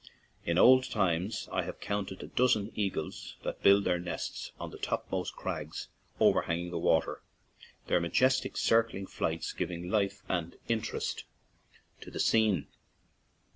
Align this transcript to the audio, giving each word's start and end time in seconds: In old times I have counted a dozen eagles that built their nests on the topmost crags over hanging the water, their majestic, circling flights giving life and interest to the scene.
In 0.45 0.57
old 0.57 0.89
times 0.89 1.47
I 1.51 1.61
have 1.61 1.79
counted 1.79 2.23
a 2.23 2.27
dozen 2.27 2.71
eagles 2.73 3.35
that 3.43 3.61
built 3.61 3.83
their 3.83 3.99
nests 3.99 4.51
on 4.59 4.71
the 4.71 4.79
topmost 4.79 5.35
crags 5.35 5.89
over 6.19 6.41
hanging 6.41 6.71
the 6.71 6.79
water, 6.79 7.21
their 7.85 7.99
majestic, 8.01 8.57
circling 8.57 9.05
flights 9.05 9.53
giving 9.53 9.91
life 9.91 10.23
and 10.27 10.55
interest 10.67 11.25
to 11.99 12.09
the 12.09 12.19
scene. 12.19 12.65